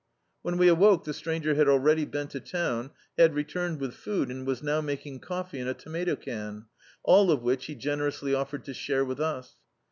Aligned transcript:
When 0.41 0.57
we 0.57 0.67
awoke 0.67 1.03
the 1.03 1.13
stranger 1.13 1.53
had 1.53 1.67
already 1.69 2.05
been 2.05 2.27
to 2.29 2.39
town, 2.39 2.89
had 3.19 3.35
returned 3.35 3.79
with 3.79 3.93
food, 3.93 4.31
and 4.31 4.47
was 4.47 4.63
now 4.63 4.81
making 4.81 5.19
coffee 5.19 5.59
in 5.59 5.67
a 5.67 5.75
tomato 5.75 6.15
can, 6.15 6.65
all 7.03 7.29
of 7.29 7.43
which 7.43 7.65
he 7.67 7.75
generously 7.75 8.33
offered 8.33 8.65
to 8.65 8.73
share 8.73 9.05
with 9.05 9.19
us. 9.19 9.57